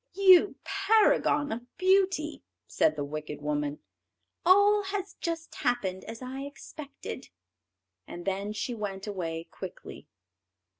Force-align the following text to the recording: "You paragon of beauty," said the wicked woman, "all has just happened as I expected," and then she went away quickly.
"You 0.15 0.55
paragon 0.63 1.51
of 1.51 1.77
beauty," 1.77 2.41
said 2.65 2.95
the 2.95 3.03
wicked 3.03 3.39
woman, 3.39 3.81
"all 4.43 4.81
has 4.85 5.13
just 5.21 5.53
happened 5.53 6.05
as 6.05 6.23
I 6.23 6.39
expected," 6.41 7.29
and 8.07 8.25
then 8.25 8.51
she 8.51 8.73
went 8.73 9.05
away 9.05 9.43
quickly. 9.51 10.07